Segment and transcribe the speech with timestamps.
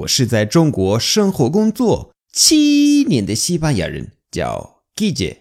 [0.00, 5.36] 我是在中国生活工作七年的西班牙人，叫 Gigi。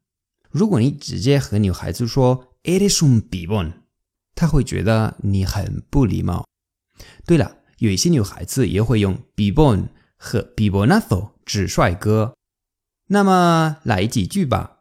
[0.50, 3.72] 如果你直接和女孩子说 eres un bibon，
[4.34, 6.47] 她会觉得你很不礼貌。
[7.27, 12.36] 对了，有一些女孩子也会用 bibon 和 bibonazo 指帅哥。
[13.08, 14.80] 那么来几句吧，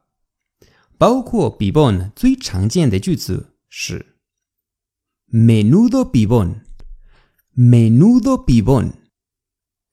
[0.98, 4.18] 包括 bibon 最常见的句子是
[5.32, 8.94] menudo bibon，menudo bibon，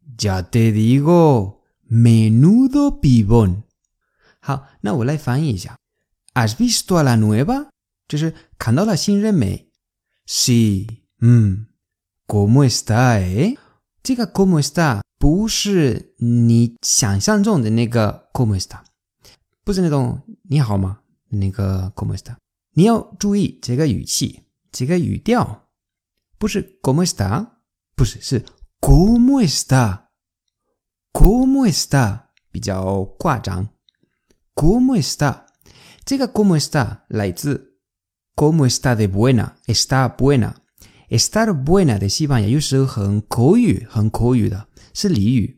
[0.00, 3.66] Ya te digo, menudo pibón.
[6.32, 7.73] ¿Has visto a la nueva?
[8.14, 9.72] 就是看到了新人没
[10.24, 10.86] ？Sí，
[11.18, 11.66] 嗯
[12.28, 13.18] ，¿Cómo está？
[13.18, 13.56] 哎，
[14.04, 15.00] 这个 ¿Cómo está？
[15.18, 18.84] 不是你想象中的那个 ¿Cómo está？
[19.64, 21.00] 不是那种你好吗？
[21.30, 22.36] 那个 ¿Cómo está？
[22.74, 25.66] 你要注意这个语气，这个语调，
[26.38, 27.44] 不是 ¿Cómo está？
[27.96, 28.44] 不是，是
[28.80, 32.26] ¿Cómo está？¿Cómo está？
[32.52, 33.70] 比较夸张。
[34.54, 35.46] ¿Cómo está？
[36.04, 37.00] 这个 ¿Cómo está？
[37.08, 37.73] 来自
[38.34, 39.56] ¿Cómo está de buena?
[39.66, 40.56] Está buena.
[41.08, 45.56] Estar buena 的西班牙有时候很口语，很口语的，是俚语，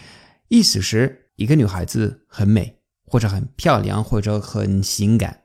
[0.48, 2.76] 意思是一个女孩子很美，
[3.06, 5.44] 或者很漂亮，或者很性感。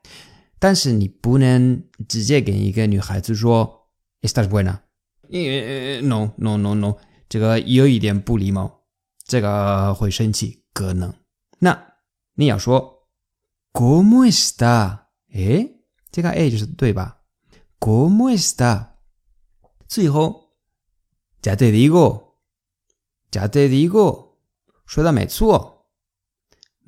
[0.60, 3.88] 但是你不能直接跟一个女孩子说
[4.22, 4.80] “Estás buena”。
[6.02, 6.98] No no no no，
[7.30, 8.82] 这个有一点不礼貌，
[9.26, 11.14] 这个会生气，可能。
[11.60, 11.94] 那
[12.34, 13.08] 你要说
[13.72, 15.04] “¿Cómo está？”
[15.34, 15.70] 哎，
[16.12, 17.21] 这个 A 就是对吧
[17.82, 19.00] ？¿Cómo está?
[19.88, 20.54] 最后
[21.42, 24.38] ，ya te digo，ya te digo，
[24.86, 25.90] 说的没错。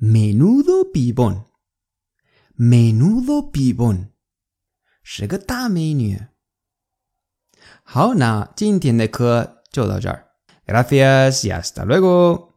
[0.00, 4.12] Menudo pibón，menudo pibón，
[5.02, 6.28] 是个大美女。
[7.82, 10.30] 好，那今天的课就到这儿。
[10.64, 12.53] Gracias y hasta luego。